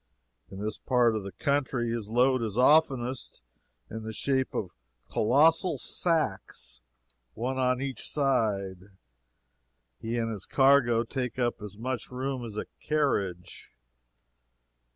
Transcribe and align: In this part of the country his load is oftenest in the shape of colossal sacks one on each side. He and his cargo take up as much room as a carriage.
In 0.49 0.57
this 0.59 0.79
part 0.79 1.15
of 1.15 1.21
the 1.23 1.31
country 1.31 1.91
his 1.91 2.09
load 2.09 2.41
is 2.41 2.57
oftenest 2.57 3.43
in 3.87 4.01
the 4.01 4.11
shape 4.11 4.51
of 4.51 4.71
colossal 5.11 5.77
sacks 5.77 6.81
one 7.35 7.59
on 7.59 7.83
each 7.83 8.09
side. 8.09 8.97
He 9.99 10.17
and 10.17 10.31
his 10.31 10.47
cargo 10.47 11.03
take 11.03 11.37
up 11.37 11.61
as 11.61 11.77
much 11.77 12.09
room 12.09 12.43
as 12.43 12.57
a 12.57 12.65
carriage. 12.79 13.75